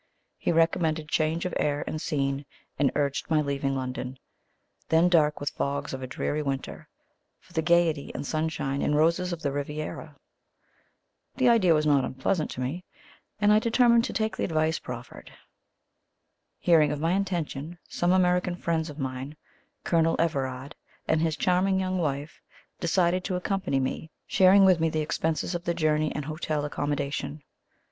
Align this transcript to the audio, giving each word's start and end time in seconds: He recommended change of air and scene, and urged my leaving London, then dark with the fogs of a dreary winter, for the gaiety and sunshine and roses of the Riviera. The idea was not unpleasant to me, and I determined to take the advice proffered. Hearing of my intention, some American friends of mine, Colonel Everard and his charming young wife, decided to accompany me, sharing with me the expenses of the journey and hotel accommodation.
He 0.39 0.51
recommended 0.51 1.09
change 1.09 1.45
of 1.45 1.53
air 1.57 1.83
and 1.85 2.01
scene, 2.01 2.47
and 2.79 2.91
urged 2.95 3.29
my 3.29 3.39
leaving 3.39 3.75
London, 3.75 4.17
then 4.89 5.09
dark 5.09 5.39
with 5.39 5.49
the 5.51 5.55
fogs 5.57 5.93
of 5.93 6.01
a 6.01 6.07
dreary 6.07 6.41
winter, 6.41 6.89
for 7.39 7.53
the 7.53 7.61
gaiety 7.61 8.11
and 8.15 8.25
sunshine 8.25 8.81
and 8.81 8.95
roses 8.95 9.31
of 9.31 9.43
the 9.43 9.51
Riviera. 9.51 10.15
The 11.35 11.49
idea 11.49 11.75
was 11.75 11.85
not 11.85 12.03
unpleasant 12.03 12.49
to 12.51 12.61
me, 12.61 12.83
and 13.39 13.53
I 13.53 13.59
determined 13.59 14.03
to 14.05 14.13
take 14.13 14.35
the 14.37 14.43
advice 14.43 14.79
proffered. 14.79 15.31
Hearing 16.57 16.91
of 16.91 16.99
my 16.99 17.11
intention, 17.11 17.77
some 17.87 18.11
American 18.11 18.55
friends 18.55 18.89
of 18.89 18.97
mine, 18.97 19.37
Colonel 19.83 20.15
Everard 20.17 20.73
and 21.07 21.21
his 21.21 21.37
charming 21.37 21.79
young 21.79 21.99
wife, 21.99 22.41
decided 22.79 23.23
to 23.25 23.35
accompany 23.35 23.79
me, 23.79 24.09
sharing 24.25 24.65
with 24.65 24.79
me 24.79 24.89
the 24.89 25.01
expenses 25.01 25.53
of 25.53 25.65
the 25.65 25.75
journey 25.75 26.11
and 26.15 26.25
hotel 26.25 26.65
accommodation. 26.65 27.43